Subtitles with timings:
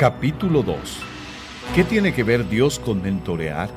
[0.00, 0.78] Capítulo 2.
[1.74, 3.68] ¿Qué tiene que ver Dios con mentorear?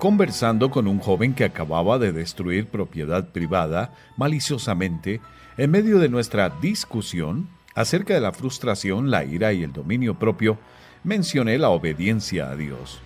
[0.00, 5.20] Conversando con un joven que acababa de destruir propiedad privada maliciosamente,
[5.56, 10.58] en medio de nuestra discusión acerca de la frustración, la ira y el dominio propio,
[11.04, 12.98] mencioné la obediencia a Dios.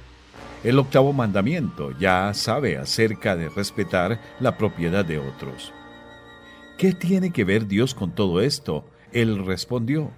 [0.63, 5.71] El octavo mandamiento ya sabe acerca de respetar la propiedad de otros.
[6.79, 8.87] ¿Qué tiene que ver Dios con todo esto?
[9.13, 10.13] Él respondió,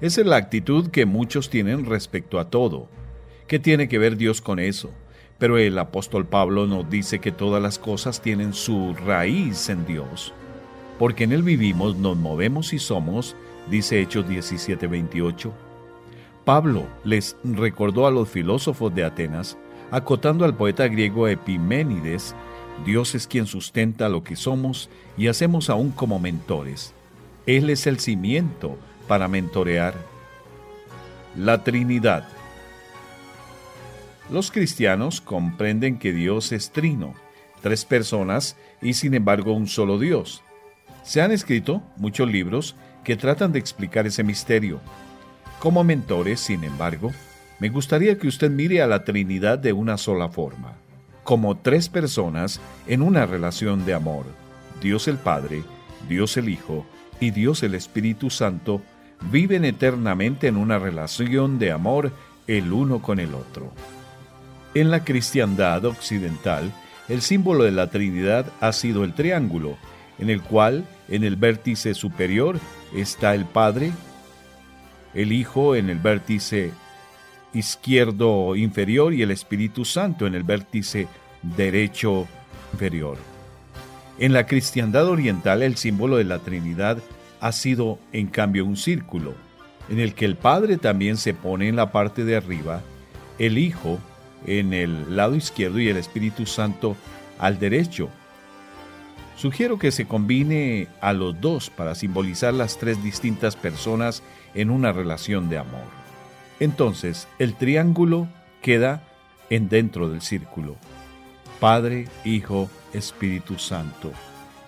[0.00, 2.88] es la actitud que muchos tienen respecto a todo.
[3.46, 4.90] ¿Qué tiene que ver Dios con eso?
[5.38, 10.32] Pero el apóstol Pablo nos dice que todas las cosas tienen su raíz en Dios.
[10.98, 13.36] Porque en Él vivimos, nos movemos y somos,
[13.70, 15.52] dice Hechos 17:28.
[16.44, 19.58] Pablo les recordó a los filósofos de Atenas,
[19.90, 22.34] acotando al poeta griego Epiménides,
[22.84, 24.88] Dios es quien sustenta lo que somos
[25.18, 26.94] y hacemos aún como mentores.
[27.46, 28.78] Él es el cimiento
[29.10, 29.94] para mentorear.
[31.36, 32.28] La Trinidad.
[34.30, 37.14] Los cristianos comprenden que Dios es trino,
[37.60, 40.44] tres personas y sin embargo un solo Dios.
[41.02, 44.78] Se han escrito muchos libros que tratan de explicar ese misterio.
[45.58, 47.10] Como mentores, sin embargo,
[47.58, 50.74] me gustaría que usted mire a la Trinidad de una sola forma,
[51.24, 54.26] como tres personas en una relación de amor,
[54.80, 55.64] Dios el Padre,
[56.08, 56.86] Dios el Hijo
[57.18, 58.80] y Dios el Espíritu Santo
[59.30, 62.12] viven eternamente en una relación de amor
[62.46, 63.72] el uno con el otro.
[64.74, 66.72] En la cristiandad occidental,
[67.08, 69.76] el símbolo de la Trinidad ha sido el triángulo,
[70.18, 72.58] en el cual en el vértice superior
[72.94, 73.92] está el Padre,
[75.14, 76.72] el Hijo en el vértice
[77.52, 81.08] izquierdo inferior y el Espíritu Santo en el vértice
[81.42, 82.28] derecho
[82.72, 83.18] inferior.
[84.18, 86.98] En la cristiandad oriental el símbolo de la Trinidad
[87.40, 89.34] ha sido en cambio un círculo,
[89.88, 92.82] en el que el Padre también se pone en la parte de arriba,
[93.38, 93.98] el Hijo
[94.46, 96.96] en el lado izquierdo y el Espíritu Santo
[97.38, 98.08] al derecho.
[99.36, 104.22] Sugiero que se combine a los dos para simbolizar las tres distintas personas
[104.54, 105.84] en una relación de amor.
[106.60, 108.28] Entonces, el triángulo
[108.60, 109.02] queda
[109.48, 110.76] en dentro del círculo.
[111.58, 114.12] Padre, Hijo, Espíritu Santo.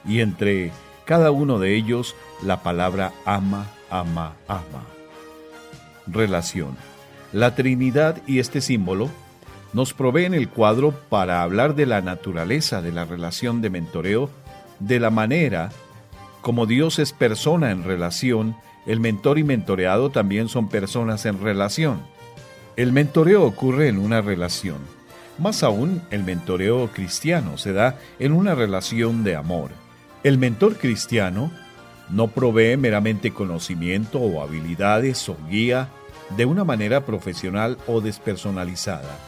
[0.06, 0.72] Y entre
[1.04, 4.84] cada uno de ellos la palabra ama, ama, ama.
[6.06, 6.76] Relación.
[7.32, 9.10] La Trinidad y este símbolo
[9.72, 14.30] nos proveen el cuadro para hablar de la naturaleza de la relación de mentoreo,
[14.80, 15.70] de la manera
[16.42, 22.03] como Dios es persona en relación, el mentor y mentoreado también son personas en relación.
[22.74, 24.78] El mentoreo ocurre en una relación.
[25.38, 29.70] Más aún, el mentoreo cristiano se da en una relación de amor.
[30.24, 31.53] El mentor cristiano
[32.12, 35.88] no provee meramente conocimiento o habilidades o guía
[36.36, 39.18] de una manera profesional o despersonalizada.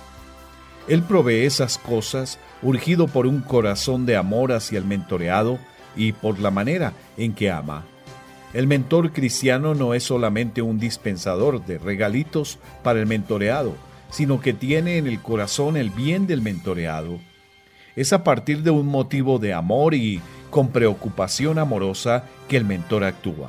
[0.86, 5.58] Él provee esas cosas urgido por un corazón de amor hacia el mentoreado
[5.96, 7.84] y por la manera en que ama.
[8.52, 13.74] El mentor cristiano no es solamente un dispensador de regalitos para el mentoreado,
[14.10, 17.18] sino que tiene en el corazón el bien del mentoreado.
[17.96, 20.20] Es a partir de un motivo de amor y
[20.54, 23.48] con preocupación amorosa que el mentor actúa.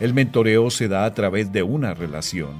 [0.00, 2.50] El mentoreo se da a través de una relación.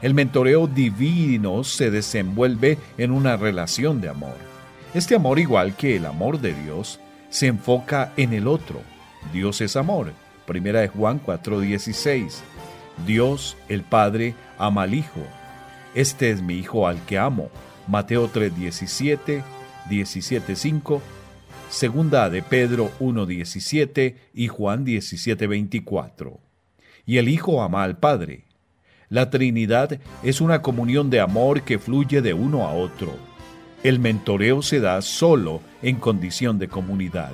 [0.00, 4.36] El mentoreo divino se desenvuelve en una relación de amor.
[4.94, 8.80] Este amor, igual que el amor de Dios, se enfoca en el otro.
[9.30, 10.14] Dios es amor.
[10.46, 12.40] Primera de Juan 4:16.
[13.06, 15.20] Dios, el Padre, ama al Hijo.
[15.94, 17.50] Este es mi Hijo al que amo.
[17.86, 19.44] Mateo 3:17,
[19.90, 21.02] 17:5
[21.72, 26.38] Segunda de Pedro 1.17 y Juan 17.24.
[27.06, 28.44] Y el Hijo ama al Padre.
[29.08, 33.16] La Trinidad es una comunión de amor que fluye de uno a otro.
[33.82, 37.32] El mentoreo se da solo en condición de comunidad.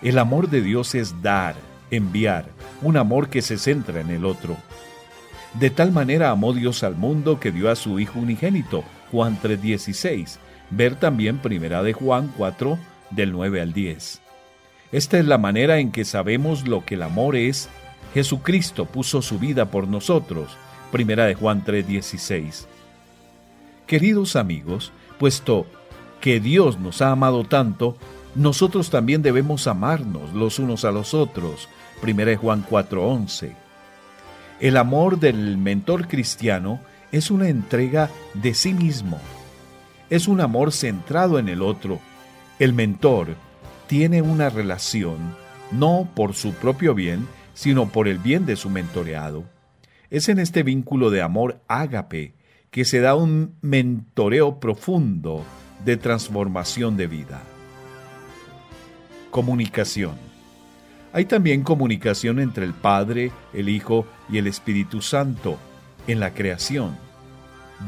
[0.00, 1.56] El amor de Dios es dar,
[1.90, 2.46] enviar,
[2.80, 4.56] un amor que se centra en el otro.
[5.60, 10.38] De tal manera amó Dios al mundo que dio a su Hijo unigénito, Juan 3:16.
[10.70, 12.78] Ver también Primera de Juan 4,
[13.14, 14.20] del 9 al 10.
[14.92, 17.68] Esta es la manera en que sabemos lo que el amor es.
[18.14, 20.56] Jesucristo puso su vida por nosotros.
[20.92, 22.66] Primera de Juan 3:16.
[23.86, 25.66] Queridos amigos, puesto
[26.20, 27.96] que Dios nos ha amado tanto,
[28.34, 31.68] nosotros también debemos amarnos los unos a los otros.
[32.00, 33.56] Primera de Juan 4:11.
[34.60, 36.80] El amor del mentor cristiano
[37.10, 39.20] es una entrega de sí mismo.
[40.08, 42.00] Es un amor centrado en el otro
[42.58, 43.34] el mentor
[43.88, 45.18] tiene una relación
[45.70, 49.44] no por su propio bien, sino por el bien de su mentoreado.
[50.10, 52.34] Es en este vínculo de amor ágape
[52.70, 55.44] que se da un mentoreo profundo
[55.84, 57.42] de transformación de vida.
[59.30, 60.14] Comunicación.
[61.12, 65.58] Hay también comunicación entre el Padre, el Hijo y el Espíritu Santo
[66.06, 66.96] en la creación.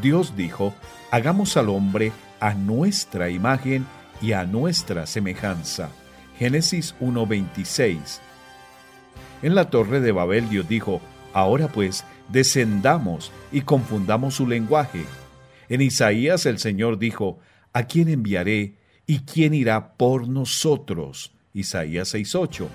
[0.00, 0.74] Dios dijo,
[1.10, 3.86] hagamos al hombre a nuestra imagen
[4.20, 5.90] y a nuestra semejanza.
[6.38, 8.20] Génesis 1.26.
[9.42, 11.00] En la torre de Babel Dios dijo,
[11.32, 15.04] ahora pues, descendamos y confundamos su lenguaje.
[15.68, 17.38] En Isaías el Señor dijo,
[17.72, 18.74] ¿a quién enviaré
[19.06, 21.32] y quién irá por nosotros?
[21.52, 22.66] Isaías 6.8.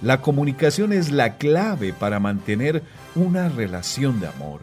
[0.00, 2.82] La comunicación es la clave para mantener
[3.14, 4.60] una relación de amor.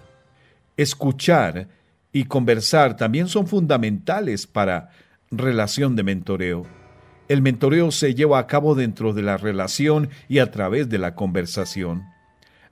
[0.78, 1.68] Escuchar
[2.14, 4.92] y conversar también son fundamentales para
[5.31, 6.66] relación de mentoreo.
[7.27, 11.16] El mentoreo se lleva a cabo dentro de la relación y a través de la
[11.16, 12.04] conversación.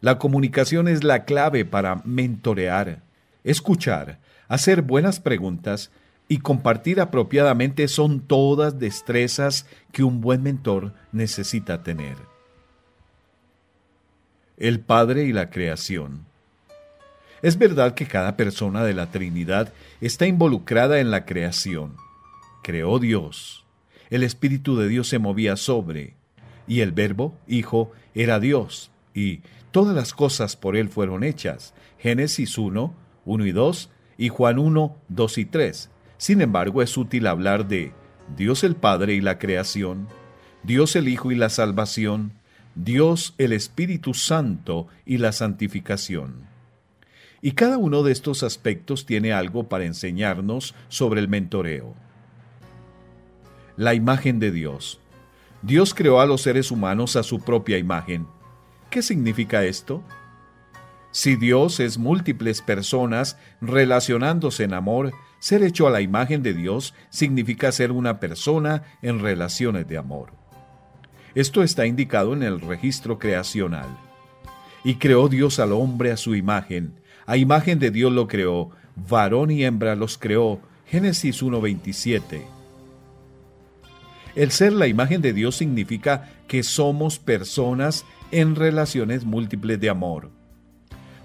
[0.02, 3.02] La comunicación es la clave para mentorear.
[3.44, 5.92] Escuchar, hacer buenas preguntas
[6.28, 12.34] y compartir apropiadamente son todas destrezas que un buen mentor necesita tener
[14.58, 16.26] el Padre y la creación.
[17.42, 21.98] Es verdad que cada persona de la Trinidad está involucrada en la creación.
[22.64, 23.66] Creó Dios.
[24.10, 26.16] El Espíritu de Dios se movía sobre,
[26.66, 31.74] y el Verbo, Hijo, era Dios, y todas las cosas por Él fueron hechas.
[32.00, 32.96] Génesis 1,
[33.26, 35.90] 1 y 2, y Juan 1, 2 y 3.
[36.18, 37.92] Sin embargo, es útil hablar de
[38.38, 40.08] Dios el Padre y la creación,
[40.64, 42.32] Dios el Hijo y la salvación,
[42.76, 46.48] Dios el Espíritu Santo y la santificación.
[47.42, 51.94] Y cada uno de estos aspectos tiene algo para enseñarnos sobre el mentoreo.
[53.76, 55.00] La imagen de Dios.
[55.64, 58.28] Dios creó a los seres humanos a su propia imagen.
[58.92, 60.04] ¿Qué significa esto?
[61.10, 66.94] Si Dios es múltiples personas relacionándose en amor, ser hecho a la imagen de Dios
[67.10, 70.34] significa ser una persona en relaciones de amor.
[71.34, 73.88] Esto está indicado en el registro creacional.
[74.84, 76.94] Y creó Dios al hombre a su imagen.
[77.26, 78.70] A imagen de Dios lo creó.
[78.96, 80.60] Varón y hembra los creó.
[80.86, 82.63] Génesis 1.27.
[84.36, 90.32] El ser la imagen de Dios significa que somos personas en relaciones múltiples de amor.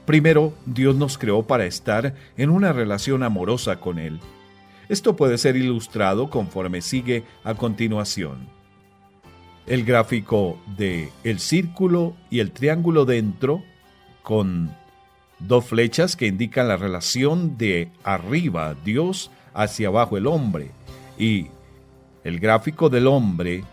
[0.05, 4.21] Primero, Dios nos creó para estar en una relación amorosa con Él.
[4.89, 8.59] Esto puede ser ilustrado conforme sigue a continuación
[9.69, 13.63] el gráfico de el círculo y el triángulo dentro
[14.23, 14.75] con
[15.39, 20.71] dos flechas que indican la relación de arriba Dios hacia abajo el hombre
[21.19, 21.49] y
[22.25, 23.65] el gráfico del hombre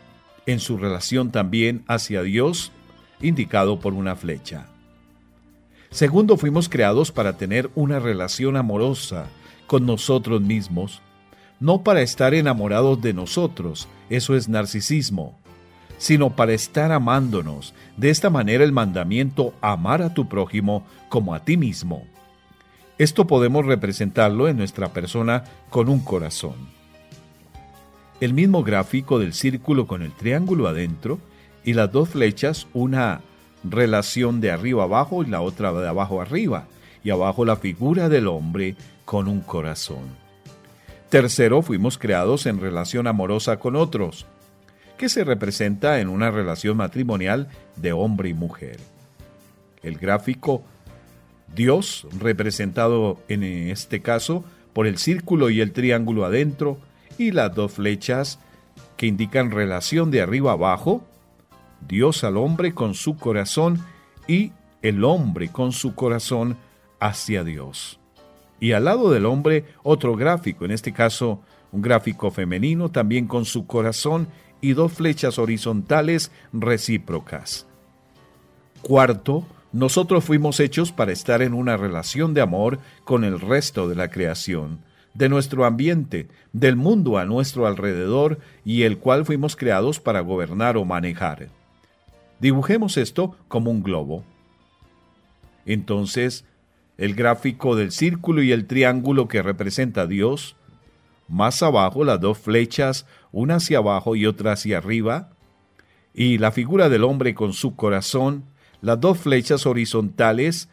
[0.45, 2.71] en su relación también hacia Dios
[3.21, 4.67] indicado por una flecha.
[5.89, 9.27] Segundo, fuimos creados para tener una relación amorosa
[9.67, 11.01] con nosotros mismos,
[11.59, 15.39] no para estar enamorados de nosotros, eso es narcisismo,
[15.97, 17.73] sino para estar amándonos.
[17.97, 22.03] De esta manera el mandamiento amar a tu prójimo como a ti mismo.
[22.97, 26.55] Esto podemos representarlo en nuestra persona con un corazón.
[28.19, 31.19] El mismo gráfico del círculo con el triángulo adentro
[31.63, 33.21] y las dos flechas, una
[33.63, 36.67] relación de arriba abajo y la otra de abajo arriba,
[37.03, 40.03] y abajo la figura del hombre con un corazón.
[41.09, 44.25] Tercero, fuimos creados en relación amorosa con otros
[44.97, 48.79] que se representa en una relación matrimonial de hombre y mujer.
[49.83, 50.63] El gráfico
[51.53, 56.77] Dios, representado en este caso por el círculo y el triángulo adentro,
[57.17, 58.39] y las dos flechas
[58.97, 61.03] que indican relación de arriba abajo,
[61.87, 63.83] Dios al hombre con su corazón
[64.27, 66.57] y el hombre con su corazón
[66.99, 67.99] hacia Dios.
[68.59, 71.41] Y al lado del hombre otro gráfico, en este caso
[71.71, 74.27] un gráfico femenino también con su corazón
[74.61, 77.67] y dos flechas horizontales recíprocas.
[78.81, 83.95] Cuarto, nosotros fuimos hechos para estar en una relación de amor con el resto de
[83.95, 84.79] la creación,
[85.15, 90.77] de nuestro ambiente, del mundo a nuestro alrededor y el cual fuimos creados para gobernar
[90.77, 91.49] o manejar.
[92.39, 94.23] Dibujemos esto como un globo.
[95.65, 96.45] Entonces,
[96.97, 100.55] el gráfico del círculo y el triángulo que representa a Dios,
[101.27, 105.29] más abajo las dos flechas, una hacia abajo y otra hacia arriba,
[106.13, 108.45] y la figura del hombre con su corazón,
[108.81, 110.69] las dos flechas horizontales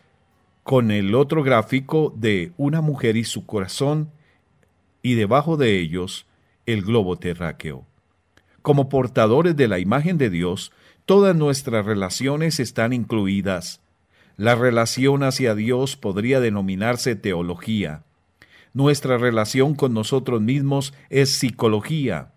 [0.62, 4.10] con el otro gráfico de una mujer y su corazón,
[5.02, 6.26] y debajo de ellos
[6.66, 7.84] el globo terráqueo.
[8.62, 10.72] Como portadores de la imagen de Dios,
[11.04, 13.80] todas nuestras relaciones están incluidas.
[14.36, 18.04] La relación hacia Dios podría denominarse teología.
[18.72, 22.32] Nuestra relación con nosotros mismos es psicología.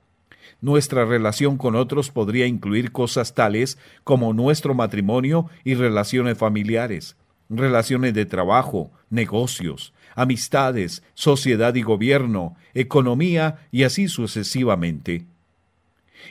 [0.62, 7.16] Nuestra relación con otros podría incluir cosas tales como nuestro matrimonio y relaciones familiares,
[7.50, 15.26] relaciones de trabajo, negocios, amistades, sociedad y gobierno, economía y así sucesivamente.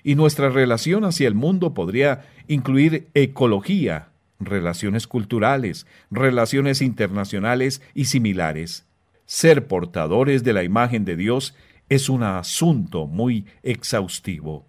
[0.03, 4.09] Y nuestra relación hacia el mundo podría incluir ecología,
[4.41, 8.85] relaciones culturales, relaciones internacionales y similares.
[9.27, 11.55] Ser portadores de la imagen de Dios
[11.89, 14.67] es un asunto muy exhaustivo.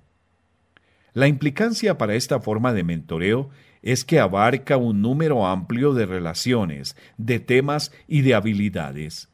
[1.13, 3.49] La implicancia para esta forma de mentoreo
[3.85, 9.29] es que abarca un número amplio de relaciones, de temas y de habilidades.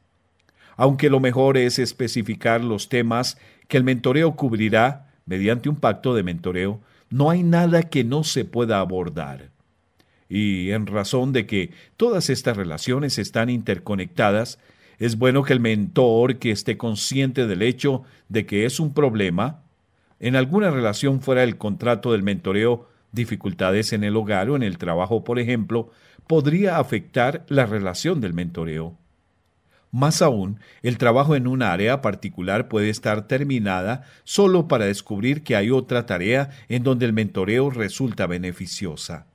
[0.76, 3.38] Aunque lo mejor es especificar los temas
[3.70, 8.44] que el mentoreo cubrirá mediante un pacto de mentoreo, no hay nada que no se
[8.44, 9.52] pueda abordar.
[10.28, 14.60] Y en razón de que todas estas relaciones están interconectadas,
[15.00, 19.62] es bueno que el mentor que esté consciente del hecho de que es un problema,
[20.20, 24.78] en alguna relación fuera del contrato del mentoreo, dificultades en el hogar o en el
[24.78, 25.92] trabajo, por ejemplo,
[26.28, 28.98] podría afectar la relación del mentoreo.
[29.92, 35.58] Más aún, el trabajo en un área particular puede estar terminada solo para descubrir que
[35.58, 39.28] hay otra tarea en donde el mentoreo resulta beneficiosa.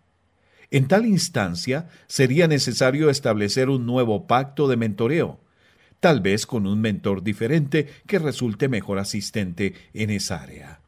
[0.71, 5.41] En tal instancia, sería necesario establecer un nuevo pacto de mentoreo,
[6.01, 10.81] tal vez con un mentor diferente que resulte mejor asistente en esa área.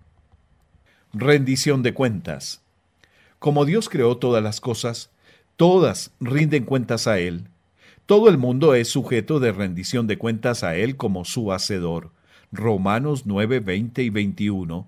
[1.13, 2.63] Rendición de cuentas.
[3.39, 5.11] Como Dios creó todas las cosas,
[5.57, 7.49] todas rinden cuentas a Él.
[8.07, 12.11] Todo el mundo es sujeto de rendición de cuentas a Él como su hacedor.
[12.51, 14.87] Romanos 9, 20 y 21.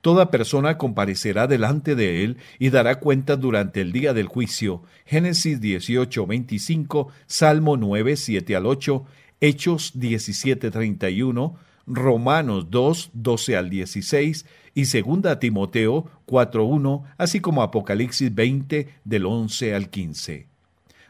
[0.00, 4.82] Toda persona comparecerá delante de Él y dará cuenta durante el día del juicio.
[5.06, 9.04] Génesis 18, 25, Salmo 9, 7 al 8,
[9.40, 17.64] Hechos 17, 31, Romanos 2, 12 al 16 y 2 Timoteo 4, 1, así como
[17.64, 20.46] Apocalipsis 20 del 11 al 15.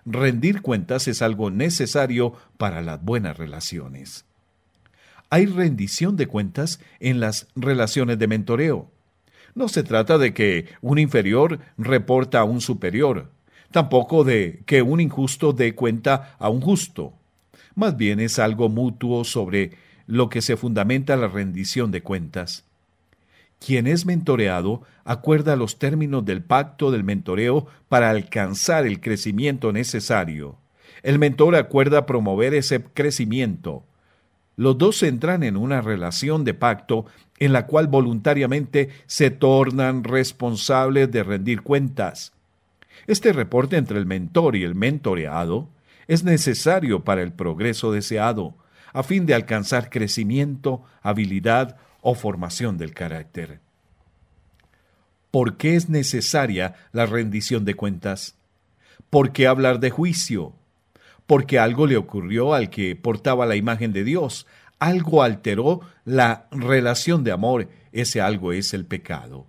[0.07, 4.25] Rendir cuentas es algo necesario para las buenas relaciones
[5.31, 8.91] hay rendición de cuentas en las relaciones de mentoreo.
[9.55, 13.31] No se trata de que un inferior reporta a un superior,
[13.71, 17.15] tampoco de que un injusto dé cuenta a un justo.
[17.75, 19.73] Más bien es algo mutuo sobre
[20.07, 22.65] lo que se fundamenta la rendición de cuentas.
[23.59, 30.59] Quien es mentoreado acuerda los términos del pacto del mentoreo para alcanzar el crecimiento necesario.
[31.03, 33.85] El mentor acuerda promover ese crecimiento,
[34.57, 37.05] los dos entran en una relación de pacto
[37.39, 42.33] en la cual voluntariamente se tornan responsables de rendir cuentas.
[43.07, 45.69] Este reporte entre el mentor y el mentoreado
[46.09, 48.57] es necesario para el progreso deseado,
[48.95, 53.59] a fin de alcanzar crecimiento, habilidad o formación del carácter.
[55.31, 58.37] ¿Por qué es necesaria la rendición de cuentas?
[59.11, 60.55] ¿Por qué hablar de juicio?
[61.27, 64.47] porque algo le ocurrió al que portaba la imagen de Dios,
[64.79, 69.47] algo alteró la relación de amor, ese algo es el pecado.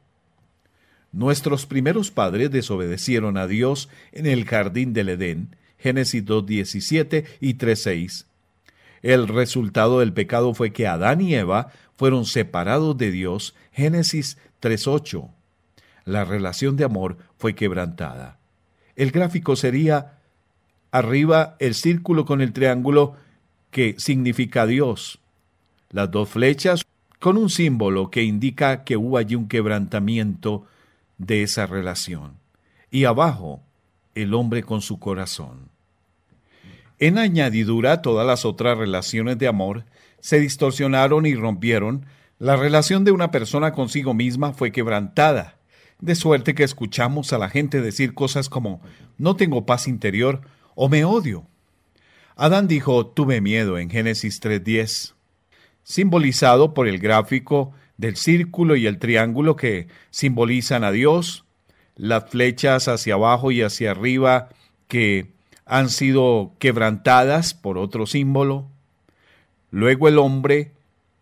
[1.12, 8.26] Nuestros primeros padres desobedecieron a Dios en el jardín del Edén, Génesis 2.17 y 3.6.
[9.02, 15.30] El resultado del pecado fue que Adán y Eva fueron separados de Dios, Génesis 3.8.
[16.06, 18.40] La relación de amor fue quebrantada.
[18.96, 20.20] El gráfico sería
[20.92, 23.16] arriba el círculo con el triángulo
[23.72, 25.20] que significa Dios.
[25.90, 26.86] Las dos flechas
[27.20, 30.66] con un símbolo que indica que hubo allí un quebrantamiento
[31.18, 32.38] de esa relación.
[32.92, 33.62] Y abajo,
[34.16, 35.70] el hombre con su corazón.
[37.00, 39.86] En añadidura, todas las otras relaciones de amor
[40.20, 42.06] se distorsionaron y rompieron.
[42.40, 45.58] La relación de una persona consigo misma fue quebrantada,
[46.00, 48.82] de suerte que escuchamos a la gente decir cosas como
[49.18, 50.42] no tengo paz interior
[50.76, 51.46] o me odio.
[52.36, 55.14] Adán dijo, tuve miedo en Génesis 3.10,
[55.84, 61.46] simbolizado por el gráfico del círculo y el triángulo que simbolizan a Dios,
[61.96, 64.50] las flechas hacia abajo y hacia arriba
[64.88, 65.32] que
[65.68, 68.68] han sido quebrantadas por otro símbolo,
[69.72, 70.72] luego el hombre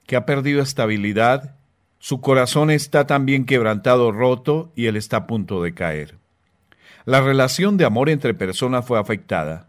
[0.06, 1.56] que ha perdido estabilidad,
[2.00, 6.16] su corazón está también quebrantado, roto, y él está a punto de caer.
[7.06, 9.68] La relación de amor entre personas fue afectada.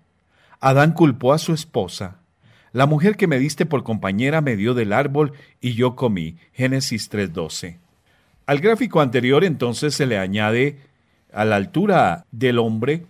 [0.60, 2.16] Adán culpó a su esposa.
[2.72, 6.36] La mujer que me diste por compañera me dio del árbol y yo comí.
[6.52, 7.78] Génesis 3:12.
[8.46, 10.78] Al gráfico anterior entonces se le añade
[11.32, 13.06] a la altura del hombre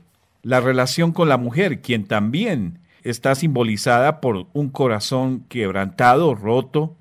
[0.47, 6.97] la relación con la mujer, quien también está simbolizada por un corazón quebrantado, roto,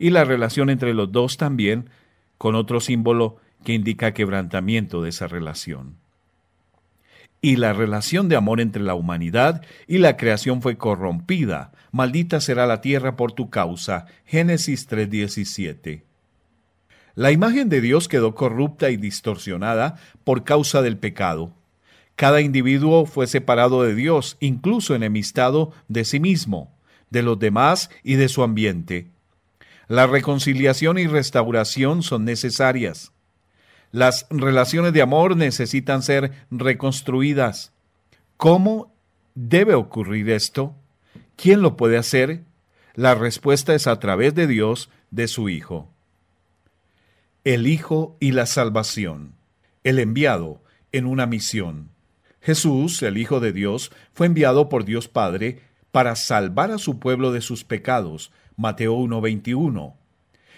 [0.00, 1.90] y la relación entre los dos también
[2.38, 5.94] con otro símbolo que indica quebrantamiento de esa relación.
[7.40, 11.70] Y la relación de amor entre la humanidad y la creación fue corrompida.
[11.92, 14.06] Maldita será la tierra por tu causa.
[14.24, 16.02] Génesis 3:17.
[17.14, 21.61] La imagen de Dios quedó corrupta y distorsionada por causa del pecado.
[22.16, 26.72] Cada individuo fue separado de Dios, incluso enemistado de sí mismo,
[27.10, 29.08] de los demás y de su ambiente.
[29.88, 33.12] La reconciliación y restauración son necesarias.
[33.90, 37.72] Las relaciones de amor necesitan ser reconstruidas.
[38.38, 38.92] ¿Cómo
[39.34, 40.74] debe ocurrir esto?
[41.36, 42.42] ¿Quién lo puede hacer?
[42.94, 45.90] La respuesta es a través de Dios, de su Hijo.
[47.44, 49.34] El Hijo y la salvación.
[49.84, 51.91] El enviado en una misión.
[52.42, 55.60] Jesús, el Hijo de Dios, fue enviado por Dios Padre
[55.92, 58.32] para salvar a su pueblo de sus pecados.
[58.56, 59.94] Mateo 1:21.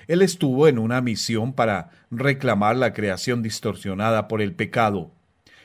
[0.06, 5.10] Él estuvo en una misión para reclamar la creación distorsionada por el pecado,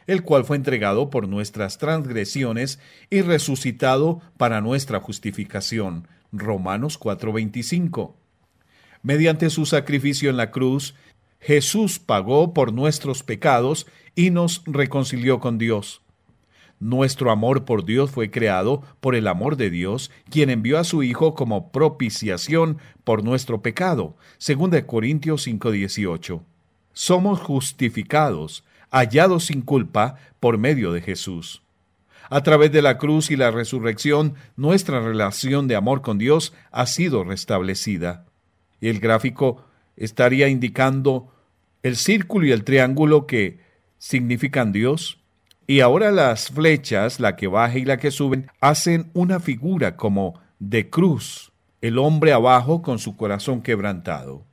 [0.07, 6.05] el cual fue entregado por nuestras transgresiones y resucitado para nuestra justificación.
[6.33, 8.17] Romanos 4:25.
[9.03, 10.95] Mediante su sacrificio en la cruz,
[11.39, 16.01] Jesús pagó por nuestros pecados y nos reconcilió con Dios.
[16.79, 21.03] Nuestro amor por Dios fue creado por el amor de Dios, quien envió a su
[21.03, 24.15] Hijo como propiciación por nuestro pecado.
[24.39, 26.41] 2 Corintios 5:18.
[26.93, 31.61] Somos justificados, hallados sin culpa, por medio de Jesús.
[32.29, 36.85] A través de la cruz y la resurrección, nuestra relación de amor con Dios ha
[36.85, 38.25] sido restablecida.
[38.79, 39.65] El gráfico
[39.97, 41.33] estaría indicando
[41.83, 43.59] el círculo y el triángulo que
[43.97, 45.18] significan Dios,
[45.69, 50.41] y ahora las flechas, la que baja y la que suben, hacen una figura como
[50.57, 54.45] de cruz, el hombre abajo con su corazón quebrantado.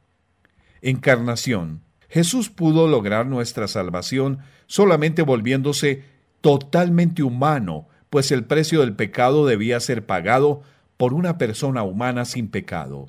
[0.83, 1.81] Encarnación.
[2.11, 6.05] Jesús pudo lograr nuestra salvación solamente volviéndose
[6.43, 10.65] totalmente humano, pues el precio del pecado debía ser pagado
[10.99, 13.09] por una persona humana sin pecado.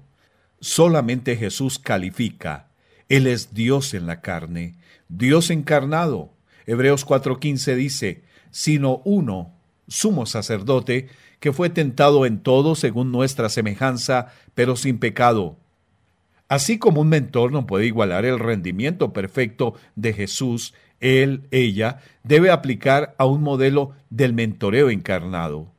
[0.62, 2.68] Solamente Jesús califica.
[3.10, 4.76] Él es Dios en la carne,
[5.10, 6.37] Dios encarnado,
[6.68, 9.54] Hebreos 4:15 dice, sino uno,
[9.88, 11.08] sumo sacerdote,
[11.40, 15.58] que fue tentado en todo según nuestra semejanza, pero sin pecado.
[16.50, 22.52] Así como un mentor no puede igualar el rendimiento perfecto de Jesús, él, ella, debe
[22.52, 25.72] aplicar a un modelo del mentoreo encarnado.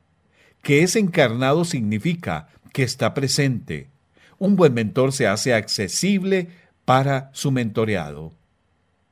[0.61, 3.89] Que es encarnado significa que está presente.
[4.37, 6.49] Un buen mentor se hace accesible
[6.85, 8.38] para su mentoreado.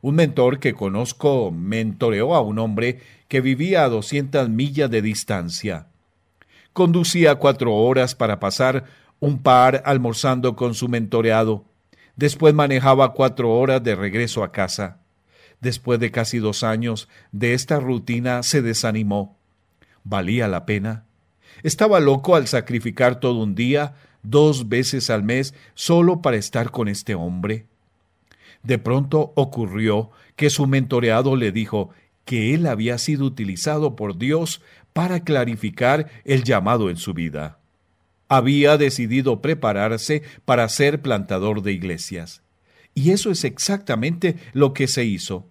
[0.08, 5.88] Un mentor que conozco mentoreó a un hombre que vivía a 200 millas de distancia.
[6.72, 8.86] Conducía cuatro horas para pasar
[9.20, 11.65] un par almorzando con su mentoreado.
[12.15, 15.02] Después manejaba cuatro horas de regreso a casa.
[15.60, 19.38] Después de casi dos años de esta rutina se desanimó.
[20.06, 21.04] ¿Valía la pena?
[21.63, 26.88] Estaba loco al sacrificar todo un día, dos veces al mes, solo para estar con
[26.88, 27.65] este hombre.
[28.63, 31.91] De pronto ocurrió que su mentoreado le dijo
[32.26, 34.62] que él había sido utilizado por Dios
[34.93, 37.60] para clarificar el llamado en su vida.
[38.28, 42.41] Había decidido prepararse para ser plantador de iglesias.
[42.93, 45.48] Y eso es exactamente lo que se hizo.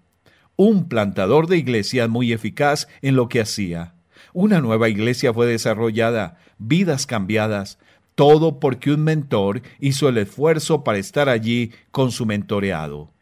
[0.57, 3.95] Un plantador de iglesias muy eficaz en lo que hacía.
[4.33, 7.79] Una nueva iglesia fue desarrollada, vidas cambiadas,
[8.17, 13.13] todo porque un mentor hizo el esfuerzo para estar allí con su mentoreado.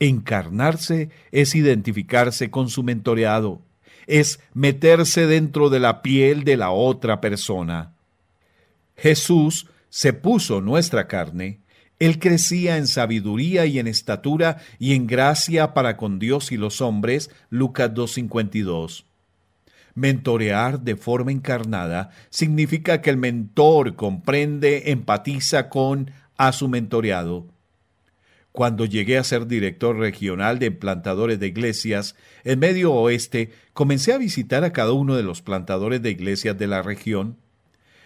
[0.00, 3.62] Encarnarse es identificarse con su mentoreado,
[4.08, 7.92] es meterse dentro de la piel de la otra persona.
[8.96, 11.60] Jesús se puso nuestra carne,
[12.00, 16.80] él crecía en sabiduría y en estatura y en gracia para con Dios y los
[16.80, 19.04] hombres, Lucas 2.52.
[19.94, 27.46] Mentorear de forma encarnada significa que el mentor comprende, empatiza con a su mentoreado.
[28.52, 34.18] Cuando llegué a ser director regional de plantadores de iglesias en Medio Oeste, comencé a
[34.18, 37.38] visitar a cada uno de los plantadores de iglesias de la región.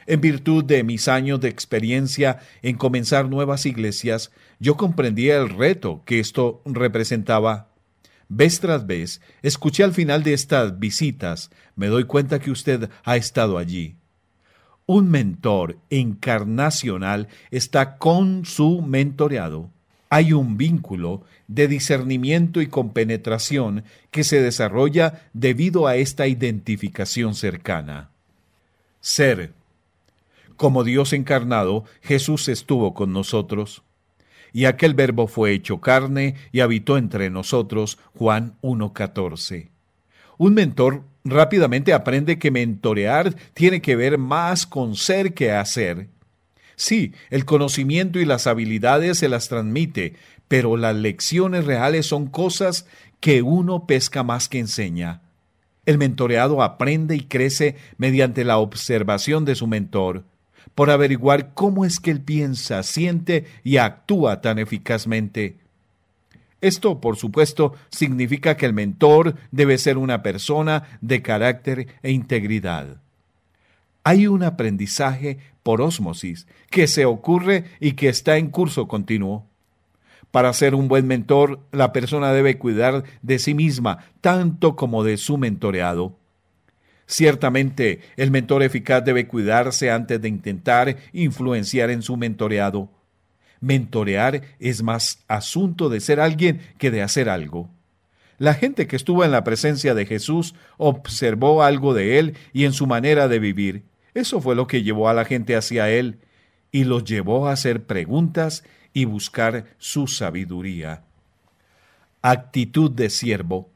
[0.07, 6.03] En virtud de mis años de experiencia en comenzar nuevas iglesias, yo comprendía el reto
[6.05, 7.71] que esto representaba
[8.29, 13.17] Vez tras vez, escuché al final de estas visitas, me doy cuenta que usted ha
[13.17, 13.95] estado allí.
[14.87, 19.71] Un mentor encarnacional está con su mentoreado.
[20.09, 28.11] hay un vínculo de discernimiento y compenetración que se desarrolla debido a esta identificación cercana.
[29.01, 29.53] Ser.
[30.57, 33.83] Como Dios encarnado, Jesús estuvo con nosotros.
[34.57, 37.99] Y aquel verbo fue hecho carne y habitó entre nosotros.
[38.15, 39.69] Juan 1.14.
[40.39, 46.09] Un mentor rápidamente aprende que mentorear tiene que ver más con ser que hacer.
[46.75, 50.15] Sí, el conocimiento y las habilidades se las transmite,
[50.49, 52.87] pero las lecciones reales son cosas
[53.21, 55.21] que uno pesca más que enseña.
[55.85, 60.25] El mentoreado aprende y crece mediante la observación de su mentor,
[60.75, 65.57] por averiguar cómo es que él piensa, siente y actúa tan eficazmente.
[66.61, 73.01] Esto, por supuesto, significa que el mentor debe ser una persona de carácter e integridad.
[74.05, 79.47] Hay un aprendizaje por ósmosis que se ocurre y que está en curso continuo.
[80.31, 85.17] Para ser un buen mentor, la persona debe cuidar de sí misma tanto como de
[85.17, 86.17] su mentoreado.
[87.07, 92.91] Ciertamente, el mentor eficaz debe cuidarse antes de intentar influenciar en su mentoreado.
[93.61, 97.71] Mentorear es más asunto de ser alguien que de hacer algo.
[98.39, 102.73] La gente que estuvo en la presencia de Jesús observó algo de él y en
[102.73, 103.85] su manera de vivir.
[104.13, 106.19] Eso fue lo que llevó a la gente hacia él
[106.71, 111.05] y los llevó a hacer preguntas y buscar su sabiduría.
[112.21, 113.71] Actitud de siervo.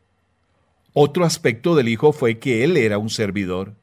[0.93, 3.75] Otro aspecto del Hijo fue que Él era un servidor.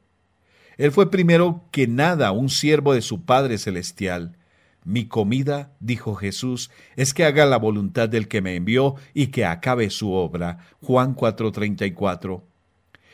[0.76, 4.36] Él fue primero que nada un siervo de su Padre Celestial.
[4.84, 9.44] Mi comida, dijo Jesús, es que haga la voluntad del que me envió y que
[9.44, 10.58] acabe su obra.
[10.82, 12.42] Juan 4:34.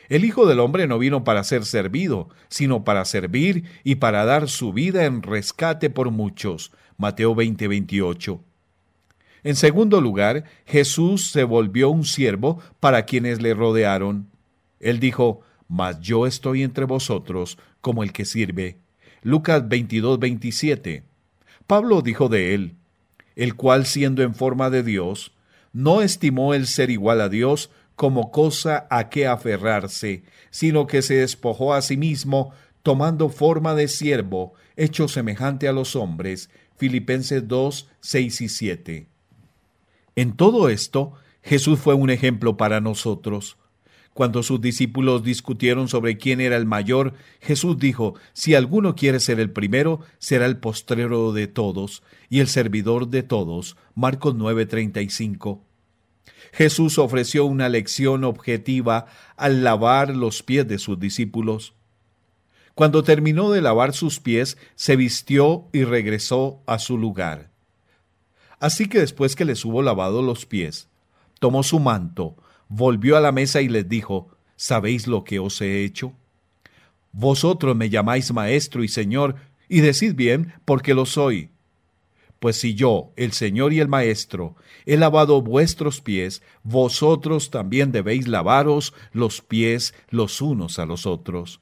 [0.07, 4.47] El Hijo del Hombre no vino para ser servido, sino para servir y para dar
[4.49, 6.71] su vida en rescate por muchos.
[6.97, 8.41] Mateo 20:28.
[9.45, 14.27] En segundo lugar, Jesús se volvió un siervo para quienes le rodearon.
[14.79, 18.77] Él dijo, Mas yo estoy entre vosotros como el que sirve.
[19.21, 21.03] Lucas 22:27.
[21.67, 22.73] Pablo dijo de él,
[23.35, 25.31] el cual siendo en forma de Dios,
[25.73, 31.17] no estimó el ser igual a Dios como cosa a que aferrarse, sino que se
[31.17, 36.49] despojó a sí mismo, tomando forma de siervo, hecho semejante a los hombres.
[36.77, 39.14] Filipenses 2, 6 y 7.
[40.15, 43.57] En todo esto, Jesús fue un ejemplo para nosotros.
[44.13, 49.41] Cuando sus discípulos discutieron sobre quién era el mayor, Jesús dijo, Si alguno quiere ser
[49.41, 53.75] el primero, será el postrero de todos y el servidor de todos.
[53.93, 55.59] Marcos 9:35.
[56.53, 61.73] Jesús ofreció una lección objetiva al lavar los pies de sus discípulos.
[62.73, 67.54] Cuando terminó de lavar sus pies, se vistió y regresó a su lugar.
[68.59, 70.87] Así que después que les hubo lavado los pies,
[71.39, 72.35] tomó su manto,
[72.69, 76.13] volvió a la mesa y les dijo, ¿sabéis lo que os he hecho?
[77.11, 79.35] Vosotros me llamáis maestro y señor,
[79.69, 81.49] y decid bien, porque lo soy.
[82.39, 88.27] Pues si yo, el Señor y el Maestro, he lavado vuestros pies, vosotros también debéis
[88.27, 91.61] lavaros los pies los unos a los otros.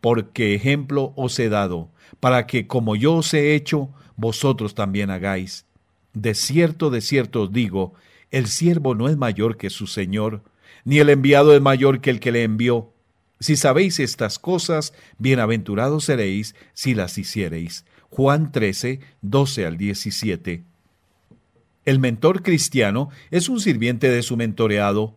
[0.00, 5.66] Porque ejemplo os he dado, para que como yo os he hecho, vosotros también hagáis.
[6.12, 7.94] De cierto, de cierto os digo,
[8.30, 10.42] el siervo no es mayor que su Señor,
[10.84, 12.92] ni el enviado es mayor que el que le envió.
[13.38, 17.84] Si sabéis estas cosas, bienaventurados seréis si las hiciereis.
[18.10, 20.64] Juan 13, 12 al 17.
[21.84, 25.16] El mentor cristiano es un sirviente de su mentoreado.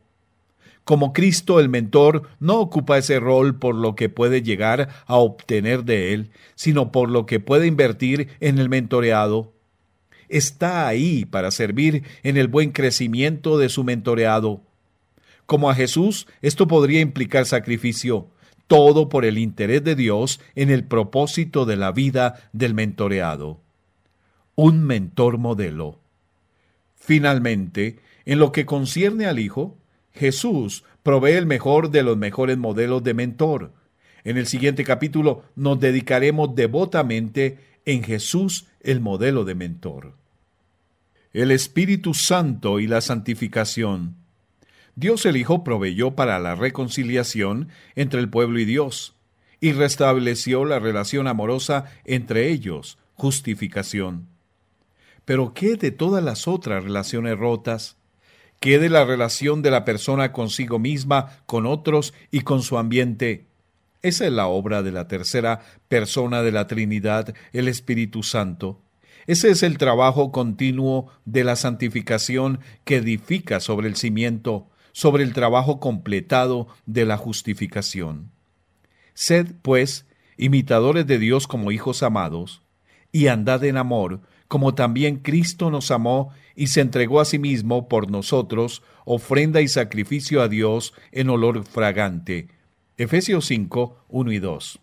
[0.84, 5.84] Como Cristo, el mentor no ocupa ese rol por lo que puede llegar a obtener
[5.86, 9.53] de él, sino por lo que puede invertir en el mentoreado
[10.34, 14.62] está ahí para servir en el buen crecimiento de su mentoreado.
[15.46, 18.30] Como a Jesús, esto podría implicar sacrificio,
[18.67, 23.62] todo por el interés de Dios en el propósito de la vida del mentoreado.
[24.56, 26.00] Un mentor modelo.
[26.96, 29.78] Finalmente, en lo que concierne al Hijo,
[30.13, 33.72] Jesús provee el mejor de los mejores modelos de mentor.
[34.24, 40.23] En el siguiente capítulo nos dedicaremos devotamente en Jesús el modelo de mentor
[41.34, 44.15] el Espíritu Santo y la santificación.
[44.96, 49.15] Dios el Hijo proveyó para la reconciliación entre el pueblo y Dios,
[49.60, 54.28] y restableció la relación amorosa entre ellos, justificación.
[55.26, 57.98] Pero ¿qué de todas las otras relaciones rotas?
[58.60, 63.48] ¿Qué de la relación de la persona consigo misma, con otros y con su ambiente?
[64.04, 68.84] Esa es la obra de la tercera persona de la Trinidad, el Espíritu Santo.
[69.26, 75.34] Ese es el trabajo continuo de la santificación que edifica sobre el cimiento, sobre el
[75.34, 78.32] trabajo completado de la justificación.
[79.14, 80.06] Sed, pues,
[80.38, 82.64] imitadores de Dios como hijos amados,
[83.12, 87.88] y andad en amor, como también Cristo nos amó y se entregó a sí mismo
[87.88, 92.50] por nosotros, ofrenda y sacrificio a Dios en olor fragante.
[92.98, 94.83] Efesios 5, 1 y 2.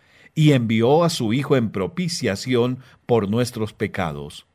[0.35, 4.45] y envió a su Hijo en propiciación por nuestros pecados.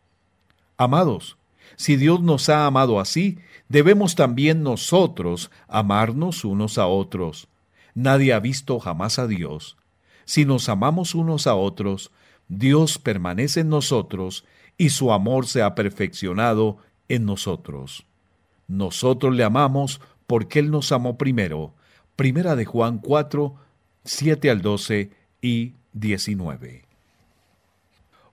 [0.76, 1.36] Amados,
[1.76, 7.48] si Dios nos ha amado así, debemos también nosotros amarnos unos a otros.
[7.94, 9.76] Nadie ha visto jamás a Dios.
[10.24, 12.10] Si nos amamos unos a otros,
[12.48, 14.44] Dios permanece en nosotros
[14.78, 18.06] y su amor se ha perfeccionado en nosotros.
[18.68, 21.74] Nosotros le amamos porque Él nos amó primero.
[22.16, 23.54] Primera de Juan 4,
[24.04, 25.10] 7 al 12
[25.40, 26.84] y 19.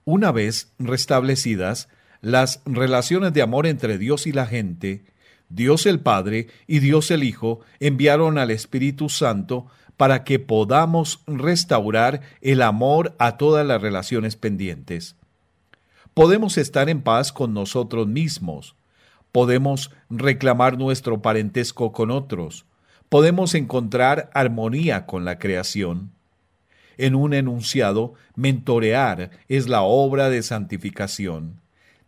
[0.04, 1.88] Una vez restablecidas
[2.20, 5.04] las relaciones de amor entre Dios y la gente,
[5.48, 12.22] Dios el Padre y Dios el Hijo enviaron al Espíritu Santo para que podamos restaurar
[12.40, 15.16] el amor a todas las relaciones pendientes.
[16.14, 18.76] Podemos estar en paz con nosotros mismos,
[19.32, 22.66] podemos reclamar nuestro parentesco con otros,
[23.08, 26.12] podemos encontrar armonía con la creación.
[26.98, 31.60] En un enunciado, mentorear es la obra de santificación,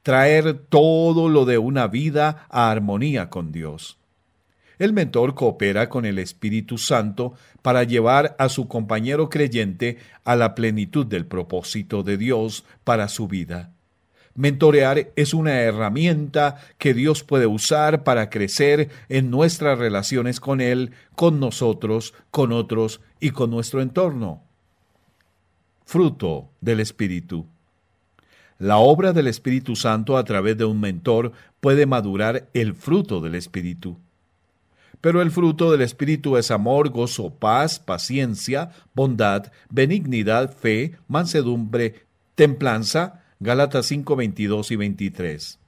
[0.03, 3.99] traer todo lo de una vida a armonía con Dios.
[4.79, 10.55] El mentor coopera con el Espíritu Santo para llevar a su compañero creyente a la
[10.55, 13.73] plenitud del propósito de Dios para su vida.
[14.35, 20.93] Mentorear es una herramienta que Dios puede usar para crecer en nuestras relaciones con Él,
[21.15, 24.46] con nosotros, con otros y con nuestro entorno.
[25.89, 27.47] Fruto del Espíritu.
[28.59, 33.37] La obra del Espíritu Santo a través de un mentor puede madurar el fruto del
[33.37, 33.97] Espíritu.
[35.01, 43.23] Pero el fruto del Espíritu es amor, gozo, paz, paciencia, bondad, benignidad, fe, mansedumbre, templanza.
[43.39, 45.59] Gálatas 5, 22 y 23.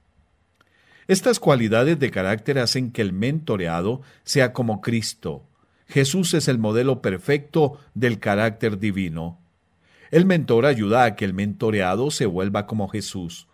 [1.07, 5.43] Estas cualidades de carácter hacen que el mentoreado sea como Cristo.
[5.87, 9.37] Jesús es el modelo perfecto del carácter divino.
[10.11, 13.47] El mentor ayuda a que el mentoreado se vuelva como Jesús.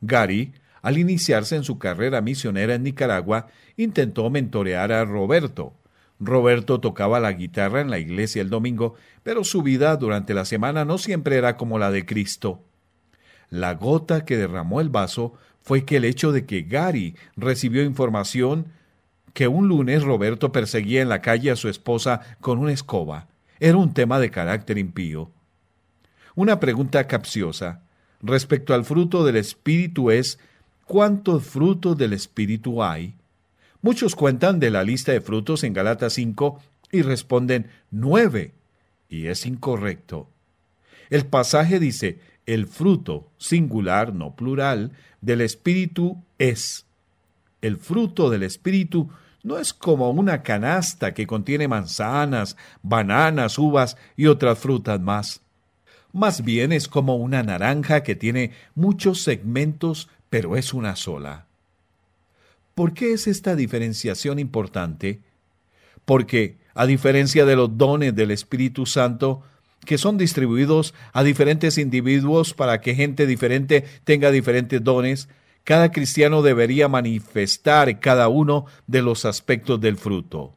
[0.00, 0.52] Gary
[0.82, 5.74] al iniciarse en su carrera misionera en Nicaragua, intentó mentorear a Roberto.
[6.18, 10.84] Roberto tocaba la guitarra en la iglesia el domingo, pero su vida durante la semana
[10.84, 12.62] no siempre era como la de Cristo.
[13.48, 18.66] La gota que derramó el vaso fue que el hecho de que Gary recibió información
[19.32, 23.28] que un lunes Roberto perseguía en la calle a su esposa con una escoba
[23.62, 25.30] era un tema de carácter impío.
[26.34, 27.82] Una pregunta capciosa
[28.20, 30.40] respecto al fruto del Espíritu es
[30.84, 33.14] ¿cuántos frutos del Espíritu hay?
[33.80, 38.50] Muchos cuentan de la lista de frutos en Galatas 5 y responden nueve,
[39.08, 40.28] y es incorrecto.
[41.08, 46.84] El pasaje dice, el fruto, singular, no plural, del Espíritu es.
[47.60, 49.08] El fruto del Espíritu
[49.42, 55.40] no es como una canasta que contiene manzanas, bananas, uvas y otras frutas más.
[56.12, 61.44] Más bien es como una naranja que tiene muchos segmentos pero es una sola.
[62.74, 65.20] ¿Por qué es esta diferenciación importante?
[66.06, 69.42] Porque, a diferencia de los dones del Espíritu Santo,
[69.84, 75.28] que son distribuidos a diferentes individuos para que gente diferente tenga diferentes dones,
[75.64, 80.54] cada cristiano debería manifestar cada uno de los aspectos del fruto.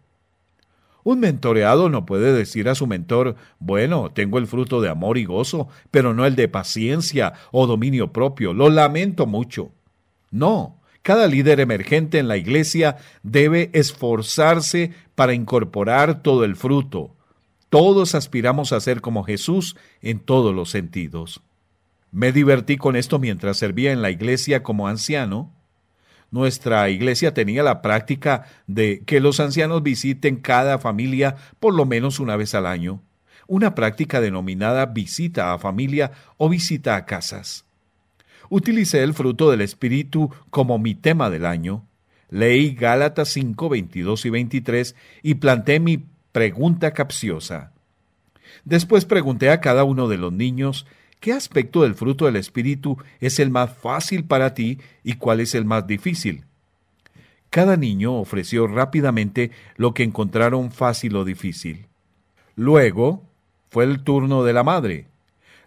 [1.03, 5.25] Un mentoreado no puede decir a su mentor, bueno, tengo el fruto de amor y
[5.25, 8.53] gozo, pero no el de paciencia o dominio propio.
[8.53, 9.69] Lo lamento mucho.
[10.31, 17.15] No, cada líder emergente en la iglesia debe esforzarse para incorporar todo el fruto.
[17.69, 21.41] Todos aspiramos a ser como Jesús en todos los sentidos.
[22.15, 25.51] Me divertí con esto mientras servía en la iglesia como anciano
[26.31, 32.19] nuestra iglesia tenía la práctica de que los ancianos visiten cada familia por lo menos
[32.19, 33.01] una vez al año,
[33.47, 37.63] una práctica denominada visita a familia o visita a casas.
[38.49, 41.85] Utilicé el fruto del Espíritu como mi tema del año.
[42.29, 47.71] Leí Gálatas 5, 22 y 23 y planté mi pregunta capciosa.
[48.65, 50.85] Después pregunté a cada uno de los niños
[51.19, 55.55] qué aspecto del fruto del Espíritu es el más fácil para ti y cuál es
[55.55, 56.45] el más difícil.
[57.49, 61.85] Cada niño ofreció rápidamente lo que encontraron fácil o difícil.
[62.55, 63.23] Luego
[63.69, 65.07] fue el turno de la madre.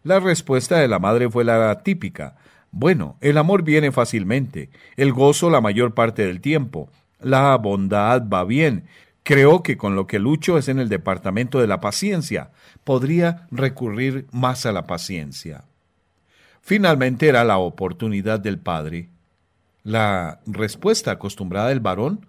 [0.02, 2.36] La respuesta de la madre fue la típica.
[2.70, 8.44] Bueno, el amor viene fácilmente, el gozo la mayor parte del tiempo, la bondad va
[8.44, 8.84] bien.
[9.28, 12.50] Creo que con lo que lucho es en el departamento de la paciencia.
[12.82, 15.66] Podría recurrir más a la paciencia.
[16.62, 19.10] Finalmente era la oportunidad del padre.
[19.82, 22.26] La respuesta acostumbrada del varón,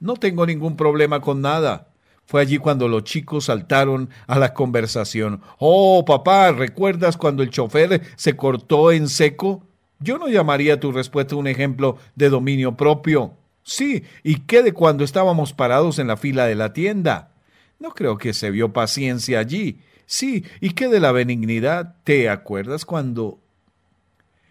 [0.00, 1.86] no tengo ningún problema con nada.
[2.26, 5.42] Fue allí cuando los chicos saltaron a la conversación.
[5.60, 9.62] Oh, papá, ¿recuerdas cuando el chofer se cortó en seco?
[10.00, 13.36] Yo no llamaría tu respuesta un ejemplo de dominio propio.
[13.70, 17.30] Sí, ¿y qué de cuando estábamos parados en la fila de la tienda?
[17.78, 19.78] No creo que se vio paciencia allí.
[20.06, 21.94] Sí, ¿y qué de la benignidad?
[22.02, 23.38] ¿Te acuerdas cuando...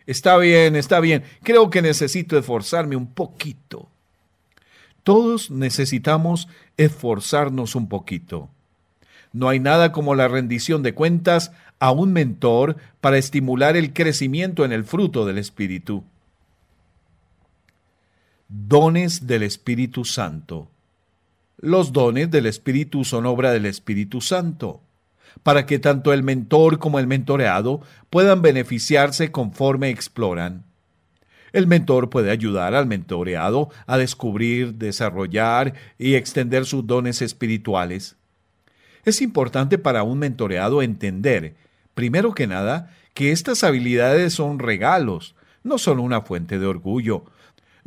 [0.06, 1.26] Está bien, está bien.
[1.44, 3.90] Creo que necesito esforzarme un poquito.
[5.04, 8.50] Todos necesitamos esforzarnos un poquito.
[9.34, 14.64] No hay nada como la rendición de cuentas a un mentor para estimular el crecimiento
[14.64, 16.06] en el fruto del Espíritu.
[18.52, 20.72] Dones del Espíritu Santo.
[21.58, 24.82] Los dones del Espíritu son obra del Espíritu Santo,
[25.44, 30.64] para que tanto el mentor como el mentoreado puedan beneficiarse conforme exploran.
[31.54, 38.16] El mentor puede ayudar al mentoreado a descubrir, desarrollar y extender sus dones espirituales.
[39.06, 41.54] Es importante para un mentoreado entender,
[41.94, 47.26] primero que nada, que estas habilidades son regalos, no son una fuente de orgullo.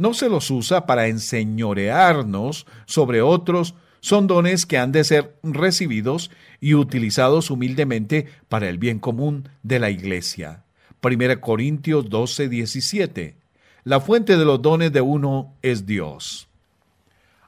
[0.02, 6.32] No se los usa para enseñorearnos sobre otros, son dones que han de ser recibidos
[6.60, 10.64] y utilizados humildemente para el bien común de la Iglesia.
[11.04, 13.36] 1 Corintios 12, 17.
[13.84, 16.48] La fuente de los dones de uno es Dios.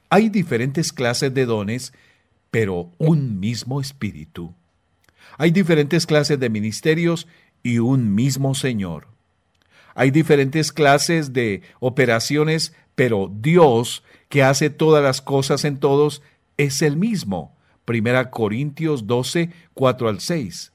[0.09, 1.91] Hay diferentes clases de dones,
[2.51, 4.53] pero un mismo espíritu.
[5.37, 7.27] Hay diferentes clases de ministerios
[7.63, 9.14] y un mismo Señor.
[9.95, 16.21] Hay diferentes clases de operaciones, pero Dios, que hace todas las cosas en todos,
[16.57, 17.55] es el mismo.
[17.85, 20.71] Primera Corintios 12, 4 al 6.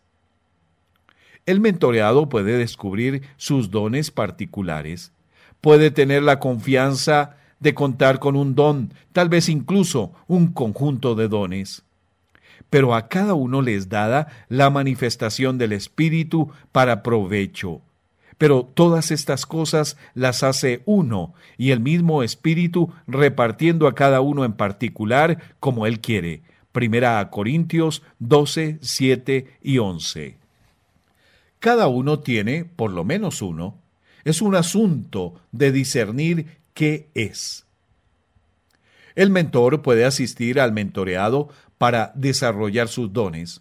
[1.46, 5.12] El mentoreado puede descubrir sus dones particulares
[5.60, 11.28] puede tener la confianza de contar con un don, tal vez incluso un conjunto de
[11.28, 11.82] dones.
[12.70, 17.82] Pero a cada uno les dada la manifestación del Espíritu para provecho.
[18.40, 24.46] Pero todas estas cosas las hace uno, y el mismo Espíritu repartiendo a cada uno
[24.46, 26.40] en particular como Él quiere.
[26.72, 30.38] Primera a Corintios 12, 7 y 11.
[31.58, 33.76] Cada uno tiene, por lo menos uno,
[34.24, 37.66] es un asunto de discernir qué es.
[39.16, 43.60] El mentor puede asistir al mentoreado para desarrollar sus dones.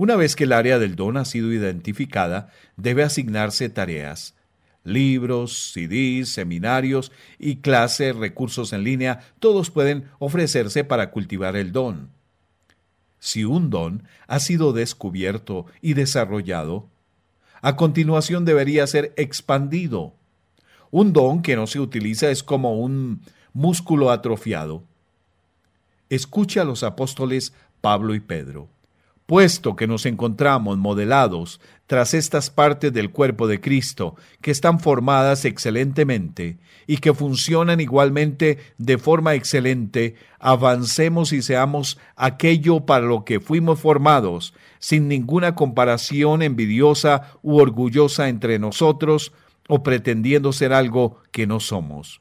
[0.00, 4.34] Una vez que el área del don ha sido identificada, debe asignarse tareas.
[4.82, 12.08] Libros, CDs, seminarios y clases, recursos en línea, todos pueden ofrecerse para cultivar el don.
[13.18, 16.88] Si un don ha sido descubierto y desarrollado,
[17.60, 20.14] a continuación debería ser expandido.
[20.90, 23.20] Un don que no se utiliza es como un
[23.52, 24.82] músculo atrofiado.
[26.08, 28.70] Escucha a los apóstoles Pablo y Pedro
[29.30, 35.44] puesto que nos encontramos modelados tras estas partes del cuerpo de Cristo, que están formadas
[35.44, 43.38] excelentemente y que funcionan igualmente de forma excelente, avancemos y seamos aquello para lo que
[43.38, 49.32] fuimos formados, sin ninguna comparación envidiosa u orgullosa entre nosotros
[49.68, 52.20] o pretendiendo ser algo que no somos.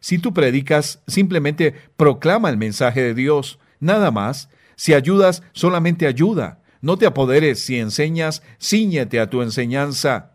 [0.00, 4.48] Si tú predicas, simplemente proclama el mensaje de Dios, nada más,
[4.82, 6.58] si ayudas, solamente ayuda.
[6.80, 7.64] No te apoderes.
[7.64, 10.32] Si enseñas, ciñete a tu enseñanza.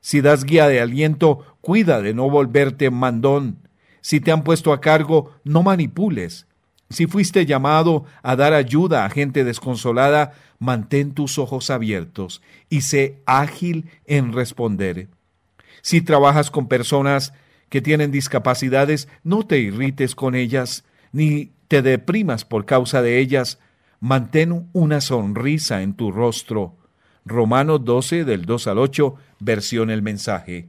[0.00, 3.58] Si das guía de aliento, cuida de no volverte mandón.
[4.02, 6.46] Si te han puesto a cargo, no manipules.
[6.90, 13.20] Si fuiste llamado a dar ayuda a gente desconsolada, mantén tus ojos abiertos y sé
[13.26, 15.08] ágil en responder.
[15.82, 17.32] Si trabajas con personas
[17.68, 23.60] que tienen discapacidades, no te irrites con ellas, ni te deprimas por causa de ellas,
[24.00, 26.74] mantén una sonrisa en tu rostro,
[27.24, 30.66] Romanos 12 del 2 al 8, versión el mensaje.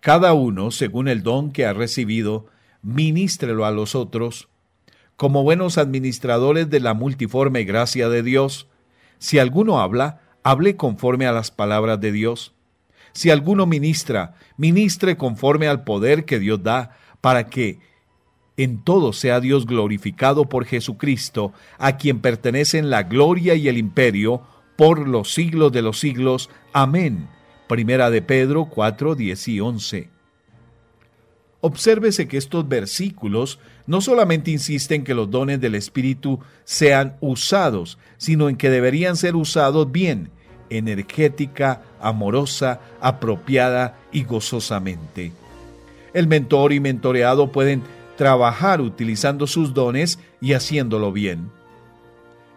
[0.00, 2.48] Cada uno, según el don que ha recibido,
[2.82, 4.50] ministrelo a los otros,
[5.16, 8.68] como buenos administradores de la multiforme gracia de Dios.
[9.16, 12.52] Si alguno habla, hable conforme a las palabras de Dios.
[13.12, 17.87] Si alguno ministra, ministre conforme al poder que Dios da, para que
[18.58, 24.42] en todo sea Dios glorificado por Jesucristo, a quien pertenecen la gloria y el imperio
[24.76, 26.50] por los siglos de los siglos.
[26.72, 27.28] Amén.
[27.68, 30.10] Primera de Pedro 4, 10 y 11.
[31.60, 38.48] Obsérvese que estos versículos no solamente insisten que los dones del Espíritu sean usados, sino
[38.48, 40.30] en que deberían ser usados bien,
[40.68, 45.32] energética, amorosa, apropiada y gozosamente.
[46.12, 47.82] El mentor y mentoreado pueden
[48.18, 51.52] trabajar utilizando sus dones y haciéndolo bien.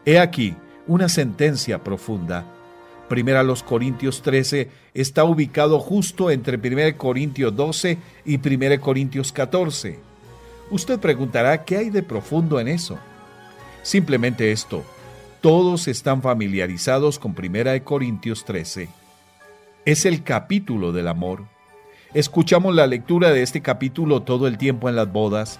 [0.05, 0.55] He aquí
[0.87, 2.45] una sentencia profunda.
[3.07, 9.99] Primera los Corintios 13 está ubicado justo entre 1 Corintios 12 y 1 Corintios 14.
[10.71, 12.97] Usted preguntará qué hay de profundo en eso.
[13.83, 14.83] Simplemente esto,
[15.41, 18.89] todos están familiarizados con 1 Corintios 13.
[19.85, 21.50] Es el capítulo del amor.
[22.13, 25.59] Escuchamos la lectura de este capítulo todo el tiempo en las bodas.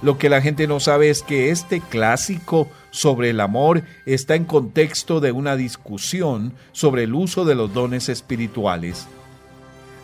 [0.00, 4.46] Lo que la gente no sabe es que este clásico sobre el amor está en
[4.46, 9.08] contexto de una discusión sobre el uso de los dones espirituales.